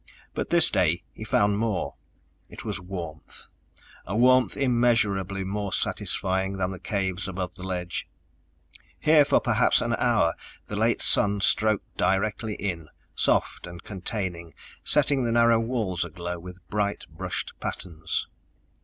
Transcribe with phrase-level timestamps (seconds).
[0.33, 1.93] But this day he found more.
[2.49, 3.45] It was warmth,
[4.03, 8.09] a warmth immeasurably more satisfying than the caves above the ledge.
[8.99, 10.33] Here for perhaps an hour
[10.65, 16.67] the late sun stroked directly in, soft and containing, setting the narrow walls aglow with
[16.67, 18.25] bright brushed patterns.